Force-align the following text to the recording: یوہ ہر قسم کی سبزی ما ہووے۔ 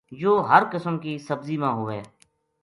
یوہ 0.21 0.43
ہر 0.49 0.61
قسم 0.71 0.97
کی 1.03 1.13
سبزی 1.27 1.57
ما 1.61 1.69
ہووے۔ 1.77 2.01